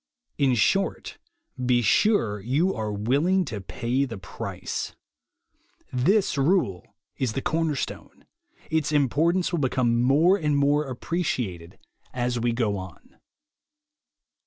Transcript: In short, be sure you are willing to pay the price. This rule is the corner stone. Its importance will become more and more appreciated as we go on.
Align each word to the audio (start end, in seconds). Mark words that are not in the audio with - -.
In 0.39 0.55
short, 0.55 1.19
be 1.63 1.83
sure 1.83 2.39
you 2.39 2.73
are 2.73 2.91
willing 2.91 3.45
to 3.45 3.61
pay 3.61 4.03
the 4.03 4.17
price. 4.17 4.95
This 5.93 6.39
rule 6.39 6.95
is 7.17 7.33
the 7.33 7.41
corner 7.43 7.75
stone. 7.75 8.25
Its 8.71 8.91
importance 8.91 9.51
will 9.51 9.59
become 9.59 10.01
more 10.01 10.37
and 10.37 10.57
more 10.57 10.85
appreciated 10.89 11.77
as 12.15 12.39
we 12.39 12.51
go 12.51 12.77
on. 12.77 13.17